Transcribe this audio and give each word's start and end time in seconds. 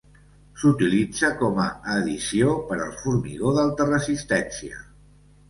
S'utilitza 0.61 1.29
com 1.41 1.59
a 1.65 1.67
addició 1.97 2.55
per 2.71 2.79
al 2.87 2.91
formigó 3.03 3.53
d'alta 3.59 3.89
resistència. 3.93 4.83